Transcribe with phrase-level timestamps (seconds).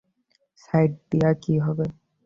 [0.63, 1.85] Site দিয়া কী হবে?